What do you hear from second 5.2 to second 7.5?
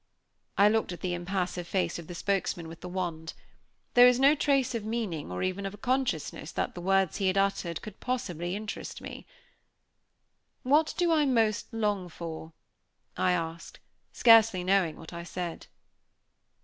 or even of a consciousness that the words he had